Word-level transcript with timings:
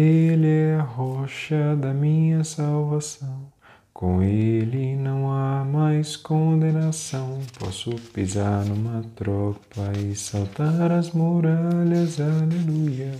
Ele 0.00 0.46
é 0.46 0.76
a 0.76 0.82
rocha 0.82 1.74
da 1.74 1.92
minha 1.92 2.44
salvação. 2.44 3.48
Com 3.92 4.22
ele 4.22 4.94
não 4.94 5.32
há 5.32 5.64
mais 5.64 6.14
condenação. 6.14 7.40
Posso 7.58 7.90
pisar 8.14 8.64
numa 8.64 9.02
tropa 9.16 9.90
e 9.98 10.14
saltar 10.14 10.92
as 10.92 11.10
muralhas. 11.10 12.20
Aleluia. 12.20 13.10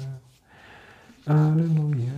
Aleluia. 1.27 2.13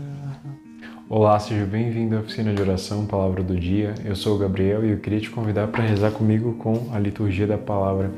Olá, 1.09 1.41
seja 1.41 1.65
bem-vindo 1.65 2.15
à 2.17 2.21
oficina 2.21 2.53
de 2.53 2.61
oração, 2.61 3.07
Palavra 3.07 3.43
do 3.43 3.59
Dia. 3.59 3.95
Eu 4.05 4.15
sou 4.15 4.37
o 4.37 4.39
Gabriel 4.39 4.85
e 4.85 4.91
eu 4.91 4.99
queria 4.99 5.21
te 5.21 5.31
convidar 5.31 5.69
para 5.69 5.85
rezar 5.85 6.11
comigo 6.11 6.53
com 6.57 6.91
a 6.93 6.99
liturgia 6.99 7.47
da 7.47 7.57
palavra. 7.57 8.13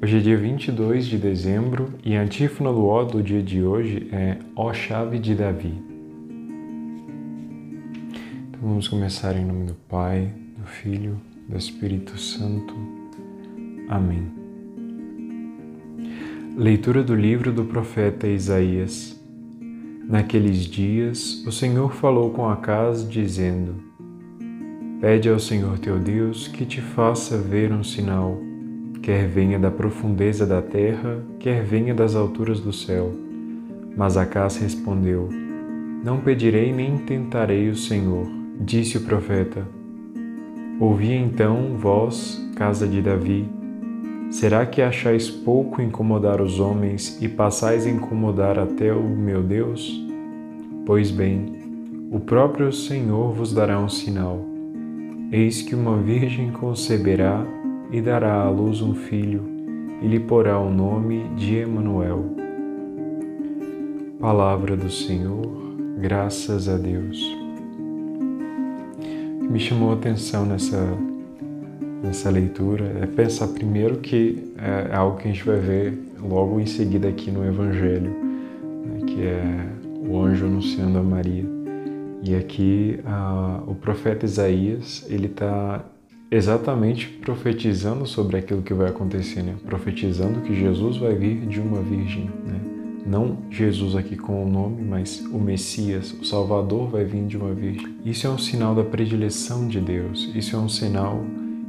Hoje 0.00 0.18
é 0.18 0.20
dia 0.20 0.36
22 0.36 1.06
de 1.06 1.18
dezembro 1.18 1.92
e 2.04 2.16
a 2.16 2.22
antífona 2.22 2.72
do 2.72 2.86
ó 2.86 3.02
do 3.02 3.20
dia 3.20 3.42
de 3.42 3.64
hoje 3.64 4.08
é 4.12 4.38
Ó 4.54 4.72
chave 4.72 5.18
de 5.18 5.34
Davi. 5.34 5.74
Então 8.48 8.60
vamos 8.62 8.86
começar 8.86 9.36
em 9.36 9.44
nome 9.44 9.66
do 9.66 9.74
Pai, 9.74 10.32
do 10.56 10.64
Filho, 10.64 11.20
do 11.48 11.58
Espírito 11.58 12.16
Santo. 12.16 12.72
Amém. 13.88 14.22
Leitura 16.56 17.02
do 17.02 17.16
livro 17.16 17.52
do 17.52 17.64
profeta 17.64 18.28
Isaías. 18.28 19.20
Naqueles 20.08 20.58
dias, 20.58 21.44
o 21.44 21.50
Senhor 21.50 21.92
falou 21.92 22.30
com 22.30 22.48
Acaz, 22.48 23.06
dizendo: 23.06 23.74
Pede 25.00 25.28
ao 25.28 25.40
Senhor 25.40 25.76
teu 25.80 25.98
Deus 25.98 26.46
que 26.46 26.64
te 26.64 26.80
faça 26.80 27.36
ver 27.36 27.72
um 27.72 27.82
sinal, 27.82 28.46
quer 29.02 29.26
venha 29.26 29.58
da 29.58 29.70
profundeza 29.70 30.46
da 30.46 30.62
terra, 30.62 31.22
quer 31.38 31.62
venha 31.62 31.94
das 31.94 32.14
alturas 32.14 32.60
do 32.60 32.72
céu. 32.72 33.12
Mas 33.96 34.16
Acaz 34.16 34.56
respondeu: 34.56 35.28
Não 36.04 36.20
pedirei 36.20 36.72
nem 36.72 36.98
tentarei 36.98 37.68
o 37.68 37.76
Senhor 37.76 38.38
Disse 38.60 38.98
o 38.98 39.02
profeta: 39.02 39.64
Ouvi 40.80 41.12
então, 41.12 41.76
vós, 41.76 42.44
casa 42.56 42.88
de 42.88 43.00
Davi, 43.00 43.48
será 44.30 44.66
que 44.66 44.82
achais 44.82 45.30
pouco 45.30 45.80
incomodar 45.80 46.40
os 46.40 46.58
homens 46.58 47.22
e 47.22 47.28
passais 47.28 47.86
a 47.86 47.90
incomodar 47.90 48.58
até 48.58 48.92
o 48.92 49.08
meu 49.08 49.44
Deus? 49.44 50.04
Pois 50.84 51.12
bem, 51.12 51.52
o 52.10 52.18
próprio 52.18 52.72
Senhor 52.72 53.32
vos 53.32 53.52
dará 53.52 53.78
um 53.78 53.88
sinal. 53.88 54.44
Eis 55.30 55.62
que 55.62 55.76
uma 55.76 55.96
virgem 55.96 56.50
conceberá 56.50 57.46
e 57.90 58.00
dará 58.00 58.42
à 58.42 58.50
luz 58.50 58.80
um 58.82 58.94
filho, 58.94 59.42
e 60.02 60.06
lhe 60.06 60.20
porá 60.20 60.58
o 60.58 60.70
nome 60.70 61.28
de 61.36 61.56
Emanuel. 61.56 62.36
Palavra 64.20 64.76
do 64.76 64.90
Senhor, 64.90 65.46
graças 65.98 66.68
a 66.68 66.76
Deus 66.76 67.38
me 69.48 69.58
chamou 69.58 69.90
a 69.90 69.94
atenção 69.94 70.44
nessa, 70.44 70.86
nessa 72.02 72.30
leitura 72.30 72.84
é 73.00 73.06
pensar 73.06 73.48
primeiro 73.48 73.96
que 73.96 74.52
é 74.58 74.94
algo 74.94 75.16
que 75.16 75.28
a 75.28 75.32
gente 75.32 75.44
vai 75.44 75.58
ver 75.58 75.98
logo 76.20 76.60
em 76.60 76.66
seguida 76.66 77.08
aqui 77.08 77.30
no 77.30 77.46
Evangelho, 77.46 78.10
né, 78.10 79.00
que 79.06 79.22
é 79.22 79.66
o 80.06 80.20
anjo 80.20 80.44
anunciando 80.44 80.98
a 80.98 81.02
Maria. 81.02 81.44
E 82.22 82.34
aqui 82.34 83.00
o 83.66 83.74
profeta 83.74 84.26
Isaías 84.26 85.06
ele 85.08 85.26
está 85.26 85.84
exatamente 86.30 87.08
profetizando 87.08 88.06
sobre 88.06 88.36
aquilo 88.36 88.62
que 88.62 88.74
vai 88.74 88.88
acontecer, 88.88 89.42
né? 89.42 89.56
profetizando 89.64 90.40
que 90.40 90.54
Jesus 90.54 90.98
vai 90.98 91.14
vir 91.14 91.46
de 91.46 91.60
uma 91.60 91.80
virgem. 91.80 92.30
Né? 92.44 92.60
Não 93.06 93.38
Jesus 93.50 93.96
aqui 93.96 94.16
com 94.16 94.44
o 94.44 94.48
nome, 94.48 94.82
mas 94.82 95.20
o 95.32 95.38
Messias, 95.38 96.12
o 96.12 96.24
Salvador 96.24 96.90
vai 96.90 97.04
vir 97.04 97.24
de 97.26 97.38
uma 97.38 97.54
virgem. 97.54 97.96
Isso 98.04 98.26
é 98.26 98.30
um 98.30 98.36
sinal 98.36 98.74
da 98.74 98.84
predileção 98.84 99.66
de 99.66 99.80
Deus. 99.80 100.30
Isso 100.34 100.54
é 100.54 100.58
um 100.58 100.68
sinal 100.68 101.24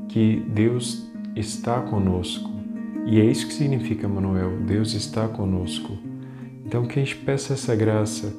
que 0.09 0.43
Deus 0.49 1.07
está 1.35 1.79
conosco. 1.79 2.49
E 3.05 3.21
é 3.21 3.25
isso 3.25 3.47
que 3.47 3.53
significa 3.53 4.07
Manuel, 4.07 4.59
Deus 4.67 4.93
está 4.93 5.27
conosco. 5.27 5.97
Então 6.65 6.85
que 6.85 6.99
a 6.99 7.03
gente 7.03 7.15
peça 7.15 7.53
essa 7.53 7.75
graça 7.75 8.35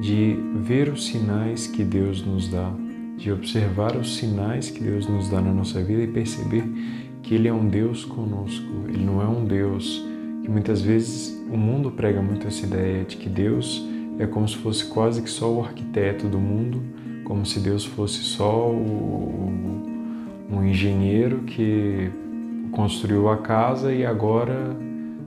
de 0.00 0.36
ver 0.56 0.88
os 0.88 1.06
sinais 1.06 1.66
que 1.66 1.84
Deus 1.84 2.24
nos 2.24 2.48
dá, 2.48 2.72
de 3.18 3.32
observar 3.32 3.96
os 3.96 4.16
sinais 4.16 4.70
que 4.70 4.82
Deus 4.82 5.06
nos 5.08 5.28
dá 5.28 5.40
na 5.40 5.52
nossa 5.52 5.82
vida 5.82 6.02
e 6.02 6.06
perceber 6.06 6.64
que 7.22 7.34
Ele 7.34 7.48
é 7.48 7.52
um 7.52 7.68
Deus 7.68 8.04
conosco. 8.04 8.86
Ele 8.88 9.04
não 9.04 9.20
é 9.20 9.26
um 9.26 9.44
Deus 9.44 10.02
que 10.42 10.50
muitas 10.50 10.80
vezes 10.80 11.36
o 11.52 11.56
mundo 11.56 11.90
prega 11.90 12.22
muito 12.22 12.46
essa 12.46 12.64
ideia 12.64 13.04
de 13.04 13.16
que 13.16 13.28
Deus 13.28 13.84
é 14.18 14.26
como 14.26 14.48
se 14.48 14.56
fosse 14.56 14.86
quase 14.86 15.20
que 15.20 15.28
só 15.28 15.52
o 15.52 15.60
arquiteto 15.62 16.28
do 16.28 16.38
mundo, 16.38 16.80
como 17.24 17.44
se 17.44 17.60
Deus 17.60 17.84
fosse 17.84 18.18
só 18.18 18.70
o, 18.70 19.52
um 20.50 20.64
engenheiro 20.64 21.40
que 21.40 22.10
construiu 22.72 23.28
a 23.28 23.38
casa 23.38 23.92
e 23.92 24.06
agora 24.06 24.76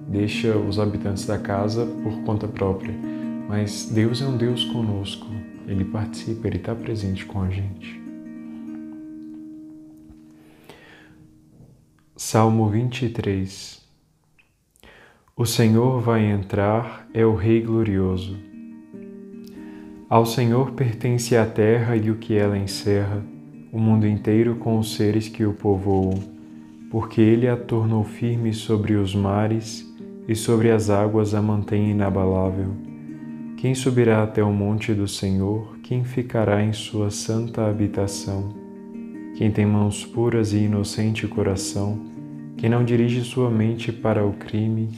deixa 0.07 0.57
os 0.57 0.79
habitantes 0.79 1.25
da 1.25 1.37
casa 1.37 1.85
por 1.85 2.23
conta 2.23 2.47
própria. 2.47 2.93
Mas 3.47 3.91
Deus 3.93 4.21
é 4.21 4.25
um 4.25 4.37
Deus 4.37 4.63
conosco, 4.65 5.27
Ele 5.71 5.85
participa, 5.85 6.47
Ele 6.47 6.57
está 6.57 6.75
presente 6.75 7.25
com 7.25 7.41
a 7.41 7.49
gente. 7.49 8.01
Salmo 12.15 12.69
23 12.69 13.81
o 15.41 15.45
Senhor 15.45 15.99
vai 15.99 16.23
entrar, 16.23 17.07
é 17.15 17.25
o 17.25 17.33
Rei 17.33 17.61
glorioso. 17.61 18.37
Ao 20.07 20.23
Senhor 20.23 20.73
pertence 20.73 21.35
a 21.35 21.45
terra 21.47 21.95
e 21.95 22.11
o 22.11 22.17
que 22.17 22.35
ela 22.35 22.55
encerra, 22.55 23.23
o 23.71 23.79
mundo 23.79 24.05
inteiro 24.05 24.57
com 24.57 24.77
os 24.77 24.93
seres 24.93 25.27
que 25.27 25.43
o 25.43 25.53
povoam, 25.53 26.21
porque 26.91 27.21
ele 27.21 27.47
a 27.47 27.57
tornou 27.57 28.03
firme 28.03 28.53
sobre 28.53 28.93
os 28.93 29.15
mares 29.15 29.83
e 30.27 30.35
sobre 30.35 30.69
as 30.69 30.91
águas 30.91 31.33
a 31.33 31.41
mantém 31.41 31.89
inabalável. 31.89 32.90
Quem 33.61 33.75
subirá 33.75 34.23
até 34.23 34.43
o 34.43 34.51
monte 34.51 34.91
do 34.91 35.07
Senhor? 35.07 35.77
Quem 35.83 36.03
ficará 36.03 36.63
em 36.63 36.73
sua 36.73 37.11
santa 37.11 37.69
habitação? 37.69 38.49
Quem 39.37 39.51
tem 39.51 39.67
mãos 39.67 40.03
puras 40.03 40.51
e 40.51 40.63
inocente 40.63 41.27
coração? 41.27 42.01
Quem 42.57 42.71
não 42.71 42.83
dirige 42.83 43.21
sua 43.21 43.51
mente 43.51 43.91
para 43.91 44.25
o 44.25 44.33
crime? 44.33 44.89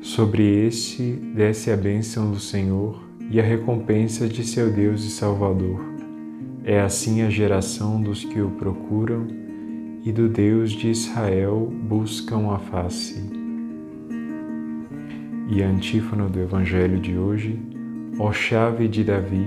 Sobre 0.00 0.66
este 0.66 1.02
desce 1.12 1.70
a 1.70 1.76
bênção 1.76 2.30
do 2.30 2.40
Senhor 2.40 2.98
e 3.30 3.38
a 3.38 3.44
recompensa 3.44 4.26
de 4.26 4.42
seu 4.42 4.72
Deus 4.72 5.04
e 5.04 5.10
Salvador. 5.10 5.84
É 6.64 6.80
assim 6.80 7.20
a 7.20 7.28
geração 7.28 8.00
dos 8.00 8.24
que 8.24 8.40
o 8.40 8.52
procuram 8.52 9.26
e 10.02 10.10
do 10.10 10.26
Deus 10.26 10.72
de 10.72 10.88
Israel 10.88 11.70
buscam 11.82 12.50
a 12.50 12.58
face. 12.58 13.33
E 15.48 15.62
a 15.62 15.68
antífona 15.68 16.26
do 16.26 16.40
Evangelho 16.40 16.98
de 16.98 17.18
hoje, 17.18 17.58
ó 18.18 18.32
chave 18.32 18.88
de 18.88 19.04
Davi, 19.04 19.46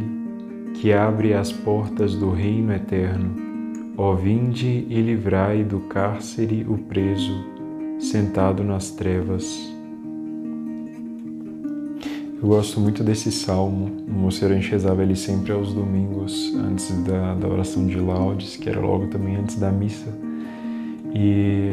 que 0.75 0.93
abre 0.93 1.33
as 1.33 1.51
portas 1.51 2.13
do 2.13 2.29
reino 2.29 2.71
eterno, 2.71 3.35
ó 3.97 4.13
vinde 4.13 4.85
e 4.87 5.01
livrai 5.01 5.63
do 5.63 5.79
cárcere 5.81 6.65
o 6.69 6.77
preso, 6.77 7.43
sentado 7.99 8.63
nas 8.63 8.91
trevas. 8.91 9.75
Eu 12.39 12.47
gosto 12.47 12.79
muito 12.79 13.03
desse 13.03 13.31
salmo. 13.31 13.91
O 14.07 14.11
Monsenhor 14.11 14.55
rezava 14.59 15.01
ele 15.01 15.15
sempre 15.15 15.51
aos 15.51 15.73
domingos, 15.73 16.53
antes 16.55 16.91
da, 17.03 17.33
da 17.33 17.47
oração 17.47 17.87
de 17.87 17.99
laudes, 17.99 18.55
que 18.55 18.69
era 18.69 18.79
logo 18.79 19.07
também 19.07 19.35
antes 19.35 19.55
da 19.55 19.71
missa. 19.71 20.13
E 21.15 21.71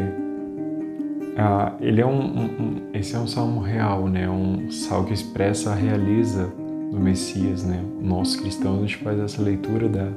ah, 1.37 1.73
ele 1.81 2.01
é 2.01 2.07
um, 2.07 2.21
um, 2.21 2.83
esse 2.93 3.17
é 3.17 3.19
um 3.19 3.27
salmo 3.27 3.61
real, 3.61 4.09
né? 4.09 4.29
Um 4.29 4.71
salmo 4.71 5.07
que 5.07 5.15
expressa 5.15 5.71
a 5.71 5.75
realeza 5.75 6.53
do 6.91 7.01
Messias, 7.01 7.65
né? 7.65 7.83
Nós 8.01 8.37
cristãos 8.37 8.79
a 8.79 8.81
gente 8.83 8.97
faz 8.99 9.19
essa 9.19 9.43
leitura 9.43 9.89
da, 9.89 10.11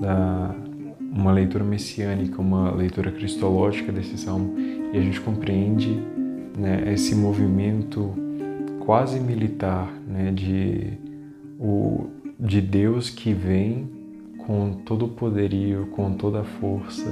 da 0.00 0.54
uma 1.00 1.32
leitura 1.32 1.64
messiânica, 1.64 2.40
uma 2.40 2.70
leitura 2.70 3.10
cristológica 3.10 3.90
desse 3.90 4.16
salmo 4.18 4.54
e 4.92 4.96
a 4.96 5.00
gente 5.00 5.20
compreende 5.20 6.00
né, 6.56 6.92
esse 6.92 7.14
movimento 7.14 8.14
quase 8.80 9.18
militar, 9.18 9.90
né, 10.06 10.30
de, 10.32 10.92
o, 11.58 12.06
de 12.38 12.60
Deus 12.60 13.10
que 13.10 13.32
vem 13.32 13.88
com 14.46 14.72
todo 14.84 15.06
o 15.06 15.08
poderio, 15.08 15.88
com 15.88 16.12
toda 16.14 16.40
a 16.40 16.44
força, 16.44 17.10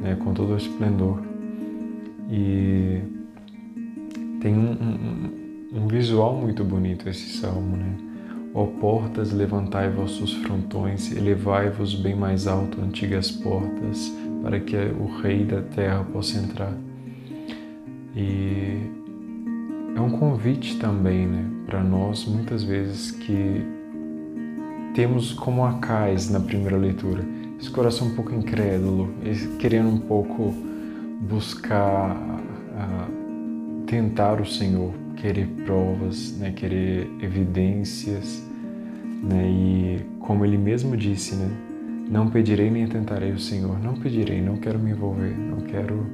né, 0.00 0.16
com 0.16 0.32
todo 0.32 0.52
o 0.52 0.56
esplendor. 0.56 1.29
E 2.30 3.02
tem 4.40 4.56
um, 4.56 4.72
um, 4.72 5.82
um 5.82 5.88
visual 5.88 6.36
muito 6.36 6.62
bonito 6.64 7.08
esse 7.08 7.38
salmo, 7.38 7.76
né? 7.76 7.96
Ó 8.54 8.66
portas, 8.66 9.32
levantai 9.32 9.90
vossos 9.90 10.34
frontões, 10.34 11.14
elevai-vos 11.14 11.94
bem 11.94 12.16
mais 12.16 12.46
alto, 12.46 12.80
antigas 12.80 13.30
portas, 13.30 14.12
para 14.42 14.58
que 14.58 14.76
o 14.76 15.20
Rei 15.20 15.44
da 15.44 15.60
terra 15.62 16.04
possa 16.04 16.38
entrar. 16.38 16.72
E 18.16 18.90
é 19.94 20.00
um 20.00 20.10
convite 20.10 20.78
também, 20.78 21.26
né, 21.26 21.44
para 21.66 21.82
nós 21.82 22.26
muitas 22.26 22.64
vezes 22.64 23.12
que 23.12 23.62
temos 24.94 25.32
como 25.32 25.64
a 25.64 25.74
cais 25.74 26.28
na 26.28 26.40
primeira 26.40 26.76
leitura, 26.76 27.24
esse 27.60 27.70
coração 27.70 28.08
um 28.08 28.14
pouco 28.14 28.34
incrédulo, 28.34 29.10
querendo 29.60 29.90
um 29.90 29.98
pouco 29.98 30.54
buscar 31.20 32.16
uh, 32.16 33.84
tentar 33.86 34.40
o 34.40 34.46
Senhor, 34.46 34.94
querer 35.16 35.46
provas, 35.64 36.36
né, 36.38 36.52
querer 36.52 37.10
evidências, 37.20 38.42
né, 39.22 39.46
e 39.46 40.00
como 40.20 40.44
ele 40.44 40.56
mesmo 40.56 40.96
disse, 40.96 41.36
né, 41.36 41.50
não 42.08 42.30
pedirei 42.30 42.70
nem 42.70 42.86
tentarei 42.86 43.32
o 43.32 43.38
Senhor, 43.38 43.78
não 43.78 43.94
pedirei, 43.94 44.40
não 44.40 44.56
quero 44.56 44.78
me 44.78 44.90
envolver, 44.90 45.36
não 45.36 45.60
quero, 45.60 46.06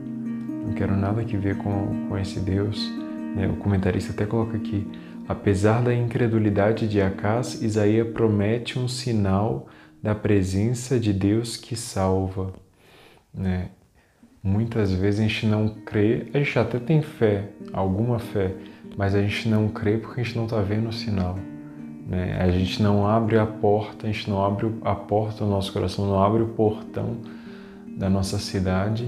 não 0.67 0.73
quero 0.75 0.97
nada 0.97 1.25
que 1.25 1.37
ver 1.37 1.57
com, 1.57 2.09
com 2.09 2.19
esse 2.19 2.41
Deus. 2.41 2.93
Né, 3.35 3.49
o 3.49 3.57
comentarista 3.57 4.13
até 4.13 4.27
coloca 4.27 4.57
aqui, 4.57 4.87
apesar 5.29 5.83
da 5.83 5.95
incredulidade 5.95 6.89
de 6.89 7.01
Acás, 7.01 7.63
Isaías 7.63 8.09
promete 8.09 8.79
um 8.79 8.89
sinal 8.89 9.69
da 10.03 10.15
presença 10.15 10.99
de 10.99 11.13
Deus 11.13 11.57
que 11.57 11.77
salva. 11.77 12.53
Né? 13.33 13.71
Muitas 14.47 14.93
vezes 14.93 15.19
a 15.19 15.23
gente 15.25 15.45
não 15.45 15.69
crê, 15.69 16.29
a 16.33 16.39
gente 16.39 16.57
até 16.57 16.79
tem 16.79 17.03
fé, 17.03 17.49
alguma 17.73 18.21
fé, 18.21 18.55
mas 18.97 19.13
a 19.13 19.21
gente 19.21 19.49
não 19.49 19.67
crê 19.67 19.99
porque 19.99 20.21
a 20.21 20.23
gente 20.23 20.37
não 20.37 20.45
está 20.45 20.61
vendo 20.61 20.89
o 20.89 20.93
sinal. 20.93 21.37
Né? 22.07 22.39
A 22.41 22.49
gente 22.49 22.81
não 22.81 23.05
abre 23.05 23.41
a 23.41 23.45
porta, 23.45 24.07
a 24.07 24.13
gente 24.13 24.31
não 24.31 24.45
abre 24.45 24.73
a 24.85 24.95
porta 24.95 25.45
do 25.45 25.51
nosso 25.51 25.73
coração, 25.73 26.07
não 26.07 26.23
abre 26.23 26.45
o 26.45 26.47
portão 26.47 27.17
da 27.89 28.09
nossa 28.09 28.39
cidade 28.39 29.07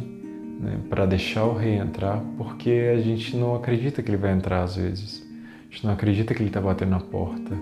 né, 0.59 0.81
para 0.91 1.07
deixar 1.07 1.45
o 1.45 1.55
rei 1.55 1.77
entrar, 1.77 2.21
porque 2.37 2.91
a 2.93 3.01
gente 3.01 3.37
não 3.37 3.55
acredita 3.55 4.03
que 4.03 4.11
ele 4.11 4.17
vai 4.17 4.33
entrar 4.33 4.65
às 4.65 4.75
vezes. 4.75 5.25
A 5.71 5.73
gente 5.73 5.87
não 5.87 5.93
acredita 5.93 6.35
que 6.35 6.43
ele 6.43 6.51
está 6.51 6.61
batendo 6.61 6.91
na 6.91 7.01
porta. 7.01 7.55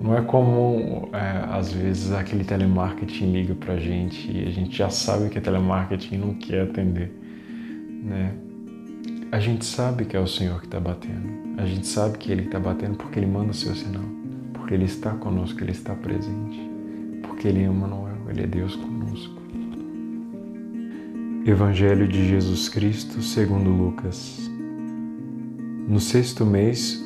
Não 0.00 0.16
é 0.16 0.22
como 0.22 1.08
é, 1.12 1.44
às 1.50 1.72
vezes 1.72 2.12
aquele 2.12 2.44
telemarketing 2.44 3.32
liga 3.32 3.54
para 3.54 3.74
a 3.74 3.80
gente 3.80 4.30
e 4.30 4.46
a 4.46 4.50
gente 4.50 4.76
já 4.76 4.90
sabe 4.90 5.30
que 5.30 5.38
é 5.38 5.40
telemarketing 5.40 6.14
e 6.14 6.18
não 6.18 6.34
quer 6.34 6.62
atender, 6.62 7.10
né? 8.02 8.34
A 9.32 9.40
gente 9.40 9.64
sabe 9.64 10.04
que 10.04 10.16
é 10.16 10.20
o 10.20 10.26
Senhor 10.26 10.60
que 10.60 10.66
está 10.66 10.78
batendo. 10.78 11.56
A 11.58 11.66
gente 11.66 11.86
sabe 11.86 12.18
que 12.18 12.30
Ele 12.30 12.42
está 12.42 12.60
batendo 12.60 12.96
porque 12.96 13.18
Ele 13.18 13.26
manda 13.26 13.50
o 13.50 13.54
seu 13.54 13.74
sinal 13.74 14.16
porque 14.66 14.74
Ele 14.74 14.86
está 14.86 15.12
conosco, 15.12 15.62
Ele 15.62 15.70
está 15.70 15.94
presente, 15.94 16.58
porque 17.22 17.46
Ele 17.46 17.60
é 17.60 17.66
Emmanuel, 17.66 18.16
Ele 18.28 18.42
é 18.42 18.46
Deus 18.48 18.74
conosco. 18.74 19.40
Evangelho 21.46 22.08
de 22.08 22.26
Jesus 22.26 22.68
Cristo 22.68 23.22
segundo 23.22 23.70
Lucas 23.70 24.50
No 25.86 26.00
sexto 26.00 26.44
mês, 26.44 27.05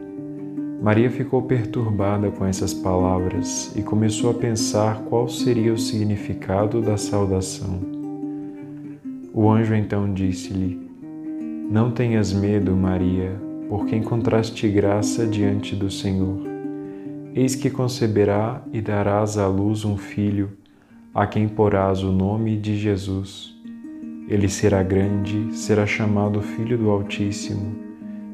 Maria 0.81 1.11
ficou 1.11 1.43
perturbada 1.43 2.31
com 2.31 2.43
essas 2.43 2.73
palavras 2.73 3.71
e 3.75 3.83
começou 3.83 4.31
a 4.31 4.33
pensar 4.33 5.03
qual 5.03 5.29
seria 5.29 5.71
o 5.71 5.77
significado 5.77 6.81
da 6.81 6.97
saudação. 6.97 7.79
O 9.31 9.47
anjo 9.47 9.75
então 9.75 10.11
disse-lhe: 10.11 10.89
Não 11.69 11.91
tenhas 11.91 12.33
medo, 12.33 12.75
Maria, 12.75 13.39
porque 13.69 13.95
encontraste 13.95 14.67
graça 14.67 15.27
diante 15.27 15.75
do 15.75 15.91
Senhor. 15.91 16.41
Eis 17.35 17.53
que 17.53 17.69
conceberá 17.69 18.63
e 18.73 18.81
darás 18.81 19.37
à 19.37 19.47
luz 19.47 19.85
um 19.85 19.95
filho 19.95 20.49
a 21.13 21.27
quem 21.27 21.47
porás 21.47 22.01
o 22.01 22.11
nome 22.11 22.57
de 22.57 22.75
Jesus. 22.75 23.55
Ele 24.27 24.49
será 24.49 24.81
grande, 24.81 25.55
será 25.55 25.85
chamado 25.85 26.41
Filho 26.41 26.75
do 26.75 26.89
Altíssimo, 26.89 27.90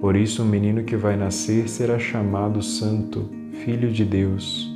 Por 0.00 0.16
isso, 0.16 0.42
o 0.42 0.46
menino 0.46 0.82
que 0.82 0.96
vai 0.96 1.14
nascer 1.14 1.68
será 1.68 1.98
chamado 1.98 2.62
Santo, 2.62 3.28
Filho 3.64 3.92
de 3.92 4.04
Deus. 4.04 4.74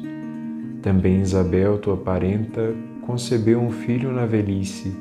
Também 0.82 1.22
Isabel, 1.22 1.78
tua 1.78 1.96
parenta, 1.96 2.74
concebeu 3.00 3.58
um 3.58 3.70
filho 3.70 4.12
na 4.12 4.26
velhice. 4.26 4.94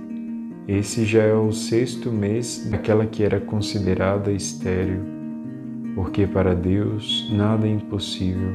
Esse 0.66 1.04
já 1.04 1.24
é 1.24 1.34
o 1.34 1.52
sexto 1.52 2.10
mês 2.10 2.70
daquela 2.72 3.06
que 3.06 3.22
era 3.22 3.38
considerada 3.38 4.32
estéril, 4.32 5.02
porque 5.94 6.26
para 6.26 6.56
Deus 6.56 7.30
nada 7.30 7.68
é 7.68 7.72
impossível. 7.72 8.50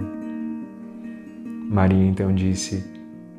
Maria 1.68 2.06
então 2.06 2.34
disse: 2.34 2.82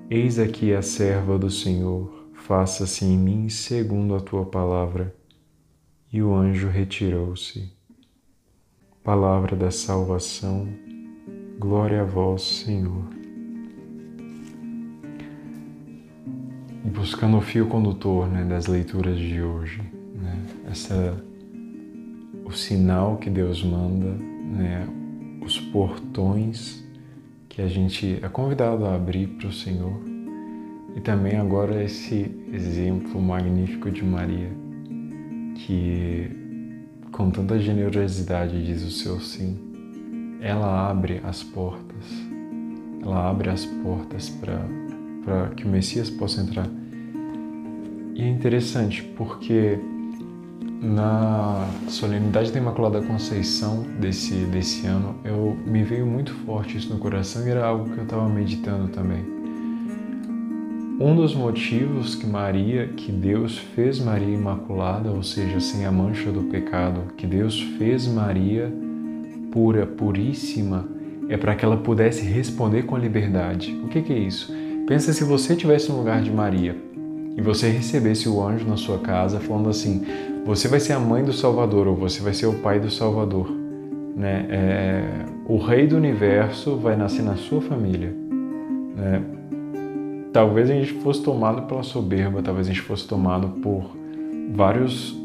Eis 0.07 0.37
aqui 0.37 0.71
a 0.71 0.83
serva 0.83 1.35
do 1.39 1.49
Senhor, 1.49 2.29
faça-se 2.33 3.03
em 3.05 3.17
mim 3.17 3.49
segundo 3.49 4.13
a 4.13 4.19
tua 4.19 4.45
palavra. 4.45 5.15
E 6.13 6.21
o 6.21 6.35
anjo 6.35 6.67
retirou-se. 6.67 7.78
Palavra 9.09 9.55
da 9.55 9.71
salvação, 9.71 10.67
glória 11.57 12.03
a 12.03 12.05
vós, 12.05 12.43
Senhor. 12.43 13.05
Buscando 16.85 17.37
o 17.37 17.41
fio 17.41 17.65
condutor 17.65 18.27
né, 18.27 18.43
das 18.43 18.67
leituras 18.67 19.17
de 19.17 19.41
hoje, 19.41 19.81
né, 20.13 20.39
essa, 20.69 21.25
o 22.45 22.51
sinal 22.51 23.17
que 23.17 23.31
Deus 23.31 23.63
manda, 23.63 24.11
né, 24.11 24.87
os 25.41 25.59
portões 25.59 26.87
que 27.49 27.63
a 27.63 27.67
gente 27.67 28.19
é 28.21 28.29
convidado 28.29 28.85
a 28.85 28.93
abrir 28.93 29.25
para 29.25 29.47
o 29.47 29.51
Senhor. 29.51 29.99
E 30.95 31.01
também 31.01 31.35
agora 31.35 31.83
esse 31.83 32.29
exemplo 32.53 33.19
magnífico 33.19 33.89
de 33.89 34.05
Maria, 34.05 34.51
que 35.55 36.48
com 37.11 37.29
tanta 37.31 37.59
generosidade 37.59 38.65
diz 38.65 38.83
o 38.83 38.91
seu 38.91 39.19
sim. 39.19 39.57
Ela 40.41 40.89
abre 40.89 41.21
as 41.23 41.43
portas, 41.43 42.05
ela 43.01 43.29
abre 43.29 43.49
as 43.49 43.65
portas 43.65 44.29
para 44.29 45.49
que 45.55 45.65
o 45.65 45.67
Messias 45.69 46.09
possa 46.09 46.41
entrar. 46.41 46.67
E 48.15 48.21
é 48.21 48.27
interessante 48.27 49.03
porque 49.17 49.79
na 50.81 51.67
solenidade 51.89 52.51
da 52.51 52.59
Imaculada 52.59 53.01
Conceição 53.01 53.83
desse, 53.99 54.33
desse 54.45 54.85
ano, 54.87 55.15
eu 55.25 55.57
me 55.65 55.83
veio 55.83 56.05
muito 56.05 56.33
forte 56.45 56.77
isso 56.77 56.93
no 56.93 56.99
coração 56.99 57.45
e 57.45 57.49
era 57.49 57.65
algo 57.65 57.89
que 57.89 57.97
eu 57.97 58.03
estava 58.03 58.27
meditando 58.29 58.87
também. 58.89 59.38
Um 60.99 61.15
dos 61.15 61.33
motivos 61.33 62.13
que 62.13 62.27
Maria, 62.27 62.87
que 62.89 63.09
Deus 63.09 63.57
fez 63.57 64.01
Maria 64.01 64.35
Imaculada, 64.35 65.09
ou 65.09 65.23
seja, 65.23 65.61
sem 65.61 65.85
a 65.85 65.91
mancha 65.91 66.29
do 66.29 66.43
pecado, 66.43 67.13
que 67.15 67.25
Deus 67.25 67.61
fez 67.77 68.05
Maria 68.05 68.69
pura, 69.49 69.85
puríssima, 69.85 70.85
é 71.29 71.37
para 71.37 71.55
que 71.55 71.63
ela 71.63 71.77
pudesse 71.77 72.25
responder 72.25 72.83
com 72.83 72.97
liberdade. 72.97 73.73
O 73.81 73.87
que, 73.87 74.01
que 74.01 74.11
é 74.11 74.17
isso? 74.17 74.53
Pensa 74.85 75.13
se 75.13 75.23
você 75.23 75.55
tivesse 75.55 75.89
no 75.89 75.99
lugar 75.99 76.21
de 76.21 76.31
Maria 76.31 76.75
e 77.37 77.41
você 77.41 77.69
recebesse 77.69 78.27
o 78.27 78.45
anjo 78.45 78.67
na 78.67 78.75
sua 78.75 78.97
casa 78.97 79.39
falando 79.39 79.69
assim: 79.69 80.03
você 80.45 80.67
vai 80.67 80.81
ser 80.81 80.93
a 80.93 80.99
mãe 80.99 81.23
do 81.23 81.31
Salvador 81.31 81.87
ou 81.87 81.95
você 81.95 82.21
vai 82.21 82.33
ser 82.33 82.47
o 82.47 82.55
pai 82.55 82.77
do 82.77 82.91
Salvador. 82.91 83.49
Né? 84.17 84.47
É, 84.49 85.03
o 85.47 85.57
rei 85.59 85.87
do 85.87 85.95
universo 85.95 86.75
vai 86.75 86.97
nascer 86.97 87.23
na 87.23 87.37
sua 87.37 87.61
família. 87.61 88.13
Né? 88.97 89.38
Talvez 90.31 90.69
a 90.69 90.73
gente 90.73 90.93
fosse 90.93 91.23
tomado 91.23 91.63
pela 91.63 91.83
soberba, 91.83 92.41
talvez 92.41 92.67
a 92.67 92.69
gente 92.71 92.81
fosse 92.81 93.07
tomado 93.07 93.47
por 93.61 93.97
vários 94.53 95.17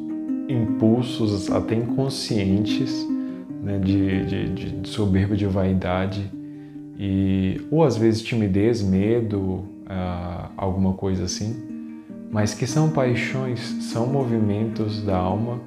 impulsos 0.49 1.51
até 1.51 1.75
inconscientes 1.75 3.07
né? 3.63 3.79
de, 3.79 4.25
de, 4.27 4.71
de 4.73 4.89
soberba, 4.89 5.37
de 5.37 5.47
vaidade, 5.47 6.31
e, 6.99 7.61
ou 7.71 7.83
às 7.83 7.97
vezes 7.97 8.23
timidez, 8.23 8.83
medo, 8.83 9.41
uh, 9.41 10.51
alguma 10.57 10.93
coisa 10.93 11.25
assim, 11.25 11.63
mas 12.31 12.55
que 12.55 12.67
são 12.67 12.91
paixões, 12.91 13.61
são 13.91 14.07
movimentos 14.07 15.03
da 15.03 15.17
alma 15.17 15.61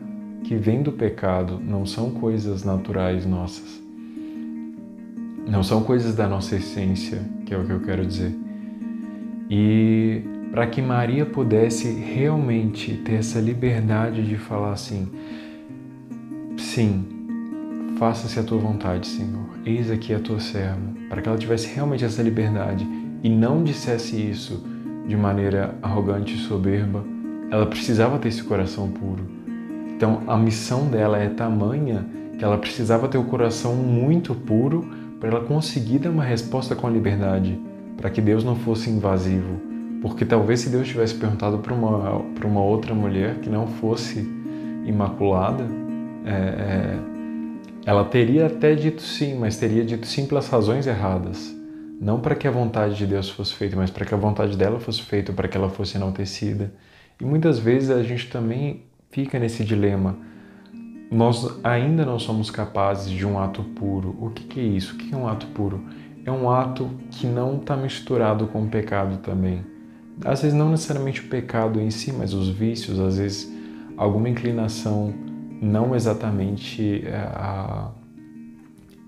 que 0.43 0.55
vêm 0.55 0.81
do 0.81 0.91
pecado, 0.91 1.59
não 1.59 1.85
são 1.85 2.11
coisas 2.11 2.63
naturais 2.63 3.25
nossas. 3.25 3.81
Não 5.47 5.63
são 5.63 5.83
coisas 5.83 6.13
da 6.15 6.27
nossa 6.27 6.55
essência, 6.55 7.21
que 7.45 7.53
é 7.53 7.57
o 7.57 7.65
que 7.65 7.71
eu 7.71 7.79
quero 7.79 8.05
dizer. 8.05 8.46
E 9.49 10.21
para 10.51 10.67
que 10.67 10.81
Maria 10.81 11.25
pudesse 11.25 11.91
realmente 11.91 12.93
ter 13.05 13.15
essa 13.15 13.39
liberdade 13.39 14.23
de 14.23 14.37
falar 14.37 14.73
assim: 14.73 15.07
sim, 16.57 17.05
faça-se 17.97 18.39
a 18.39 18.43
tua 18.43 18.57
vontade, 18.57 19.07
Senhor, 19.07 19.47
eis 19.65 19.89
aqui 19.89 20.13
a 20.13 20.19
tua 20.19 20.39
serva, 20.39 20.81
para 21.09 21.21
que 21.21 21.29
ela 21.29 21.37
tivesse 21.37 21.73
realmente 21.73 22.03
essa 22.03 22.21
liberdade 22.21 22.87
e 23.23 23.29
não 23.29 23.63
dissesse 23.63 24.15
isso 24.15 24.63
de 25.07 25.15
maneira 25.15 25.75
arrogante 25.81 26.35
e 26.35 26.39
soberba, 26.39 27.03
ela 27.49 27.65
precisava 27.65 28.19
ter 28.19 28.27
esse 28.27 28.43
coração 28.43 28.89
puro. 28.89 29.23
Então 29.95 30.21
a 30.27 30.37
missão 30.37 30.87
dela 30.87 31.17
é 31.17 31.29
tamanha 31.29 32.05
que 32.37 32.43
ela 32.43 32.57
precisava 32.57 33.07
ter 33.07 33.17
o 33.17 33.23
coração 33.23 33.75
muito 33.75 34.35
puro 34.35 34.87
para 35.19 35.29
ela 35.29 35.41
conseguir 35.41 35.99
dar 35.99 36.11
uma 36.11 36.23
resposta 36.23 36.75
com 36.75 36.85
a 36.85 36.89
liberdade, 36.89 37.59
para 37.97 38.09
que 38.09 38.21
Deus 38.21 38.43
não 38.43 38.55
fosse 38.55 38.89
invasivo 38.89 39.67
porque 40.01 40.25
talvez 40.25 40.61
se 40.61 40.69
Deus 40.69 40.87
tivesse 40.87 41.15
perguntado 41.15 41.57
para 41.59 41.73
uma, 41.73 42.21
uma 42.45 42.61
outra 42.61 42.93
mulher 42.93 43.39
que 43.39 43.49
não 43.49 43.67
fosse 43.67 44.19
imaculada, 44.85 45.67
é, 46.25 46.31
é, 46.31 46.99
ela 47.85 48.05
teria 48.05 48.47
até 48.47 48.75
dito 48.75 49.01
sim, 49.01 49.37
mas 49.37 49.57
teria 49.57 49.83
dito 49.83 50.05
sim 50.05 50.25
pelas 50.25 50.47
razões 50.47 50.87
erradas. 50.87 51.55
Não 51.99 52.19
para 52.19 52.35
que 52.35 52.47
a 52.47 52.51
vontade 52.51 52.95
de 52.95 53.07
Deus 53.07 53.29
fosse 53.29 53.53
feita, 53.55 53.75
mas 53.75 53.89
para 53.89 54.05
que 54.05 54.13
a 54.13 54.17
vontade 54.17 54.55
dela 54.55 54.79
fosse 54.79 55.01
feita, 55.01 55.33
para 55.33 55.47
que 55.47 55.57
ela 55.57 55.69
fosse 55.69 55.97
enaltecida. 55.97 56.71
E 57.19 57.25
muitas 57.25 57.57
vezes 57.57 57.89
a 57.89 58.03
gente 58.03 58.29
também 58.29 58.83
fica 59.09 59.39
nesse 59.39 59.63
dilema. 59.63 60.15
Nós 61.09 61.59
ainda 61.63 62.05
não 62.05 62.19
somos 62.19 62.51
capazes 62.51 63.09
de 63.09 63.25
um 63.25 63.39
ato 63.39 63.63
puro. 63.63 64.15
O 64.21 64.29
que, 64.29 64.43
que 64.43 64.59
é 64.59 64.63
isso? 64.63 64.93
O 64.93 64.97
que 64.97 65.13
é 65.13 65.17
um 65.17 65.27
ato 65.27 65.47
puro? 65.47 65.83
É 66.27 66.31
um 66.31 66.51
ato 66.51 66.91
que 67.09 67.25
não 67.25 67.57
está 67.57 67.75
misturado 67.75 68.45
com 68.45 68.65
o 68.65 68.67
pecado 68.67 69.17
também 69.17 69.77
às 70.25 70.41
vezes 70.41 70.57
não 70.57 70.69
necessariamente 70.69 71.21
o 71.21 71.27
pecado 71.27 71.79
em 71.79 71.91
si, 71.91 72.11
mas 72.11 72.33
os 72.33 72.49
vícios, 72.49 72.99
às 72.99 73.17
vezes 73.17 73.51
alguma 73.95 74.29
inclinação 74.29 75.13
não 75.61 75.95
exatamente 75.95 77.03
é, 77.05 77.15
a, 77.15 77.91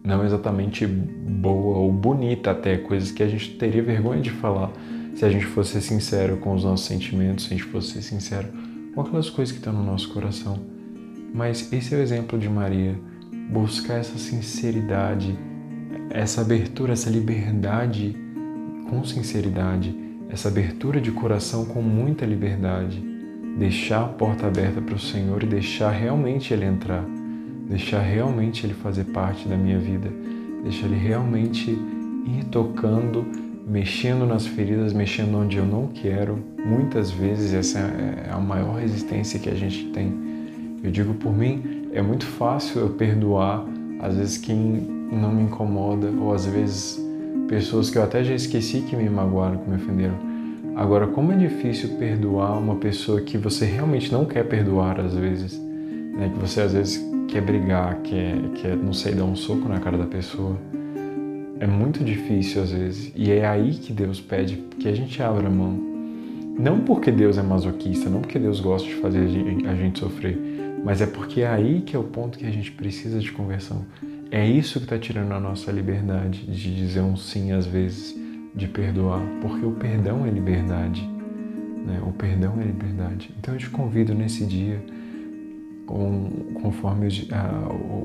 não 0.03 0.23
exatamente 0.23 0.85
boa 0.85 1.77
ou 1.77 1.91
bonita 1.91 2.51
até, 2.51 2.77
coisas 2.77 3.11
que 3.11 3.23
a 3.23 3.27
gente 3.27 3.51
teria 3.55 3.83
vergonha 3.83 4.21
de 4.21 4.31
falar 4.31 4.71
se 5.15 5.25
a 5.25 5.29
gente 5.29 5.45
fosse 5.45 5.81
sincero 5.81 6.38
com 6.38 6.53
os 6.53 6.63
nossos 6.63 6.85
sentimentos, 6.85 7.45
se 7.45 7.53
a 7.53 7.57
gente 7.57 7.69
fosse 7.69 8.01
sincero 8.01 8.47
com 8.93 9.01
aquelas 9.01 9.29
coisas 9.29 9.51
que 9.51 9.59
estão 9.59 9.73
no 9.73 9.83
nosso 9.83 10.13
coração. 10.13 10.59
Mas 11.33 11.71
esse 11.73 11.93
é 11.93 11.97
o 11.97 12.01
exemplo 12.01 12.39
de 12.39 12.49
Maria, 12.49 12.95
buscar 13.51 13.95
essa 13.95 14.17
sinceridade, 14.17 15.38
essa 16.10 16.41
abertura, 16.41 16.93
essa 16.93 17.10
liberdade 17.10 18.15
com 18.89 19.03
sinceridade 19.03 20.10
essa 20.29 20.48
abertura 20.48 21.01
de 21.01 21.12
coração 21.12 21.65
com 21.65 21.81
muita 21.81 22.24
liberdade, 22.24 23.03
deixar 23.58 24.03
a 24.03 24.08
porta 24.08 24.46
aberta 24.46 24.79
para 24.79 24.96
o 24.96 25.00
Senhor 25.00 25.41
e 25.41 25.48
deixar 25.48 25.89
realmente 25.89 26.53
Ele 26.53 26.65
entrar, 26.65 27.03
deixar 27.67 28.01
realmente 28.01 28.65
Ele 28.65 28.75
fazer 28.75 29.05
parte 29.05 29.48
da 29.48 29.58
minha 29.58 29.79
vida, 29.79 30.08
deixar 30.63 30.86
Ele 30.86 30.98
realmente 30.98 31.72
ir 31.72 32.46
tocando, 32.51 33.25
mexendo 33.67 34.25
nas 34.25 34.46
feridas, 34.46 34.93
mexendo 34.93 35.36
onde 35.36 35.58
eu 35.58 35.65
não 35.65 35.88
quero. 35.88 36.39
Muitas 36.63 37.10
vezes 37.10 37.53
essa 37.53 37.79
é 37.79 38.29
a 38.31 38.39
maior 38.39 38.79
resistência 38.79 39.39
que 39.39 39.50
a 39.50 39.55
gente 39.55 39.86
tem. 39.86 40.13
Eu 40.84 40.91
digo 40.91 41.15
por 41.15 41.36
mim, 41.36 41.89
é 41.91 42.03
muito 42.03 42.25
fácil 42.25 42.81
eu 42.81 42.89
perdoar, 42.91 43.65
às 44.00 44.15
vezes 44.15 44.38
quem 44.38 44.99
não 45.11 45.31
me 45.31 45.43
incomoda, 45.43 46.09
ou 46.09 46.33
às 46.33 46.45
vezes 46.45 46.99
pessoas 47.47 47.89
que 47.89 47.97
eu 47.97 48.03
até 48.03 48.23
já 48.23 48.35
esqueci 48.35 48.81
que 48.81 48.95
me 48.95 49.09
magoaram, 49.09 49.57
que 49.57 49.69
me 49.69 49.75
ofenderam. 49.75 50.29
Agora, 50.75 51.07
como 51.07 51.31
é 51.31 51.35
difícil 51.35 51.97
perdoar 51.97 52.57
uma 52.57 52.75
pessoa 52.75 53.19
que 53.19 53.37
você 53.37 53.65
realmente 53.65 54.11
não 54.11 54.23
quer 54.23 54.45
perdoar 54.45 54.99
às 54.99 55.13
vezes, 55.13 55.59
né? 55.59 56.31
que 56.33 56.39
você 56.39 56.61
às 56.61 56.73
vezes 56.73 57.03
quer 57.27 57.41
brigar, 57.41 57.95
quer, 58.01 58.37
quer, 58.55 58.77
não 58.77 58.93
sei, 58.93 59.13
dar 59.13 59.25
um 59.25 59.35
soco 59.35 59.67
na 59.67 59.79
cara 59.79 59.97
da 59.97 60.05
pessoa. 60.05 60.57
É 61.59 61.67
muito 61.67 62.03
difícil 62.03 62.61
às 62.61 62.71
vezes. 62.71 63.11
E 63.15 63.31
é 63.31 63.45
aí 63.45 63.71
que 63.71 63.91
Deus 63.91 64.21
pede 64.21 64.55
que 64.79 64.87
a 64.87 64.95
gente 64.95 65.21
abra 65.21 65.49
mão. 65.49 65.89
Não 66.57 66.79
porque 66.81 67.11
Deus 67.11 67.37
é 67.37 67.41
masoquista, 67.41 68.09
não 68.09 68.21
porque 68.21 68.37
Deus 68.37 68.59
gosta 68.59 68.87
de 68.87 68.95
fazer 68.95 69.19
a 69.65 69.75
gente 69.75 69.99
sofrer, 69.99 70.37
mas 70.83 71.01
é 71.01 71.05
porque 71.05 71.41
é 71.41 71.47
aí 71.47 71.81
que 71.81 71.95
é 71.95 71.99
o 71.99 72.03
ponto 72.03 72.37
que 72.37 72.45
a 72.45 72.51
gente 72.51 72.71
precisa 72.71 73.19
de 73.19 73.31
conversão. 73.31 73.85
É 74.31 74.48
isso 74.48 74.77
que 74.79 74.86
está 74.86 75.00
tirando 75.00 75.31
a 75.31 75.39
nossa 75.39 75.71
liberdade 75.71 76.45
de 76.45 76.75
dizer 76.75 77.01
um 77.01 77.15
sim 77.15 77.51
às 77.51 77.65
vezes, 77.65 78.15
de 78.53 78.67
perdoar, 78.67 79.21
porque 79.41 79.65
o 79.65 79.71
perdão 79.71 80.24
é 80.24 80.29
liberdade. 80.29 81.01
Né? 81.83 82.00
O 82.05 82.12
perdão 82.12 82.62
é 82.62 82.63
liberdade. 82.63 83.31
Então 83.39 83.55
eu 83.55 83.59
te 83.59 83.69
convido 83.71 84.13
nesse 84.13 84.45
dia, 84.45 84.79
conforme 86.62 87.07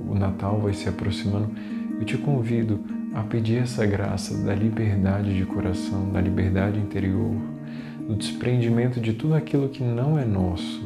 o 0.09 0.15
Natal 0.15 0.61
vai 0.61 0.73
se 0.73 0.89
aproximando, 0.89 1.51
eu 2.01 2.05
te 2.07 2.17
convido 2.17 2.81
a 3.15 3.23
pedir 3.23 3.59
essa 3.59 3.85
graça 3.85 4.35
da 4.45 4.55
liberdade 4.55 5.37
de 5.37 5.45
coração, 5.45 6.11
da 6.11 6.23
liberdade 6.23 6.79
interior, 6.79 7.37
do 8.09 8.15
desprendimento 8.15 8.99
de 8.99 9.13
tudo 9.13 9.35
aquilo 9.35 9.69
que 9.69 9.83
não 9.83 10.19
é 10.19 10.25
nosso, 10.25 10.83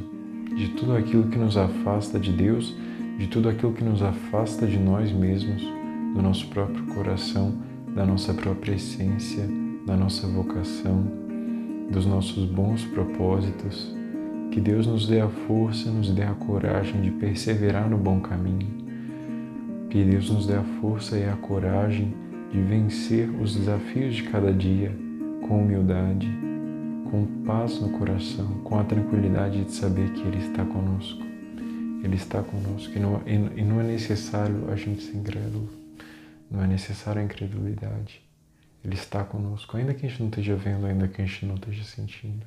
de 0.57 0.71
tudo 0.71 0.97
aquilo 0.97 1.29
que 1.29 1.39
nos 1.39 1.57
afasta 1.57 2.19
de 2.19 2.33
Deus 2.33 2.77
de 3.19 3.27
tudo 3.27 3.49
aquilo 3.49 3.73
que 3.73 3.83
nos 3.83 4.01
afasta 4.01 4.65
de 4.65 4.79
nós 4.79 5.11
mesmos, 5.11 5.61
do 6.15 6.23
nosso 6.23 6.47
próprio 6.47 6.87
coração, 6.87 7.53
da 7.93 8.07
nossa 8.07 8.33
própria 8.33 8.77
essência, 8.77 9.45
da 9.85 9.97
nossa 9.97 10.27
vocação, 10.29 11.05
dos 11.91 12.07
nossos 12.07 12.45
bons 12.45 12.85
propósitos. 12.85 13.93
Que 14.53 14.61
Deus 14.61 14.87
nos 14.87 15.09
dê 15.09 15.21
a 15.21 15.29
força, 15.29 15.91
nos 15.91 16.11
dê 16.11 16.23
a 16.23 16.33
coragem 16.33 17.03
de 17.03 17.11
perseverar 17.11 17.91
no 17.91 17.99
bom 17.99 18.21
caminho. 18.21 18.69
Que 19.91 20.05
Deus 20.05 20.31
nos 20.31 20.47
dê 20.47 20.55
a 20.55 20.65
força 20.81 21.19
e 21.19 21.29
a 21.29 21.35
coragem 21.35 22.15
de 22.53 22.61
vencer 22.61 23.29
os 23.43 23.57
desafios 23.57 24.15
de 24.15 24.23
cada 24.25 24.53
dia 24.53 24.95
com 25.47 25.63
humildade, 25.63 26.29
com 27.11 27.27
paz 27.45 27.81
no 27.81 27.91
coração, 27.99 28.47
com 28.63 28.79
a 28.79 28.85
tranquilidade 28.85 29.65
de 29.65 29.73
saber 29.73 30.13
que 30.13 30.23
Ele 30.23 30.39
está 30.39 30.65
conosco. 30.65 31.28
Ele 32.03 32.17
está 32.17 32.43
conosco 32.43 32.93
e 32.97 33.01
não, 33.01 33.23
e 33.27 33.63
não 33.63 33.81
é 33.81 33.85
necessário 33.85 34.71
a 34.71 34.77
gente 34.77 35.03
ser 35.03 35.17
incrédulo, 35.17 35.69
não 36.51 36.63
é 36.63 36.67
necessário 36.67 37.21
a 37.21 37.25
incredulidade. 37.25 38.23
Ele 38.85 38.95
está 38.95 39.25
conosco, 39.25 39.77
ainda 39.77 39.93
que 39.93 40.07
a 40.07 40.09
gente 40.09 40.21
não 40.21 40.29
esteja 40.29 40.55
vendo, 40.55 40.87
ainda 40.87 41.09
que 41.09 41.21
a 41.21 41.27
gente 41.27 41.45
não 41.45 41.57
esteja 41.57 41.85
sentindo. 41.85 42.47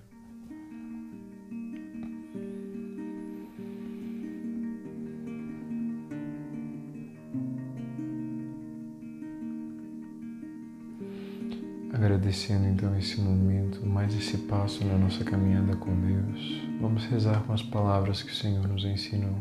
Agradecendo 12.01 12.67
então 12.67 12.97
esse 12.97 13.21
momento, 13.21 13.85
mais 13.85 14.11
esse 14.15 14.35
passo 14.35 14.83
na 14.83 14.97
nossa 14.97 15.23
caminhada 15.23 15.75
com 15.75 15.91
Deus, 16.01 16.63
vamos 16.81 17.05
rezar 17.05 17.43
com 17.43 17.53
as 17.53 17.61
palavras 17.61 18.23
que 18.23 18.31
o 18.31 18.35
Senhor 18.35 18.67
nos 18.67 18.83
ensinou. 18.83 19.35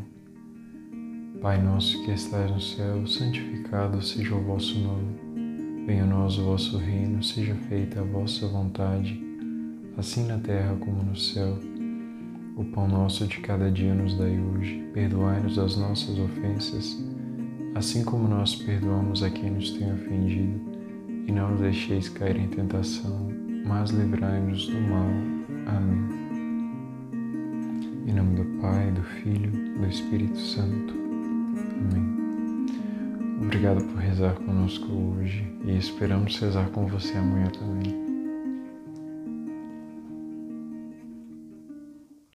Pai 1.41 1.59
nosso 1.59 2.05
que 2.05 2.11
estais 2.11 2.51
no 2.51 2.61
céu, 2.61 3.07
santificado 3.07 3.99
seja 4.03 4.35
o 4.35 4.43
vosso 4.43 4.77
nome. 4.77 5.87
Venha 5.87 6.03
a 6.03 6.05
nós 6.05 6.37
o 6.37 6.43
vosso 6.43 6.77
reino, 6.77 7.23
seja 7.23 7.55
feita 7.67 8.01
a 8.01 8.03
vossa 8.03 8.47
vontade, 8.47 9.19
assim 9.97 10.27
na 10.27 10.37
terra 10.37 10.75
como 10.75 11.01
no 11.01 11.15
céu. 11.15 11.57
O 12.55 12.63
pão 12.65 12.87
nosso 12.87 13.25
de 13.25 13.39
cada 13.39 13.71
dia 13.71 13.95
nos 13.95 14.15
dai 14.15 14.39
hoje. 14.39 14.87
Perdoai-nos 14.93 15.57
as 15.57 15.75
nossas 15.77 16.15
ofensas, 16.19 17.03
assim 17.73 18.03
como 18.03 18.27
nós 18.27 18.55
perdoamos 18.55 19.23
a 19.23 19.31
quem 19.31 19.49
nos 19.49 19.71
tem 19.71 19.91
ofendido 19.91 20.70
e 21.27 21.31
não 21.31 21.51
nos 21.51 21.61
deixeis 21.61 22.09
cair 22.09 22.37
em 22.37 22.47
tentação, 22.47 23.29
mas 23.65 23.91
livrai-nos 23.91 24.67
do 24.67 24.81
mal. 24.81 25.07
Amém. 25.67 26.21
Em 28.07 28.13
nome 28.13 28.35
do 28.35 28.61
Pai, 28.61 28.91
do 28.91 29.03
Filho, 29.03 29.51
do 29.51 29.87
Espírito 29.87 30.37
Santo. 30.37 30.93
Amém. 31.79 32.65
Obrigado 33.41 33.83
por 33.85 33.97
rezar 33.97 34.33
conosco 34.35 34.91
hoje 34.91 35.45
e 35.65 35.77
esperamos 35.77 36.37
rezar 36.39 36.69
com 36.69 36.87
você 36.87 37.17
amanhã 37.17 37.47
também. 37.47 38.00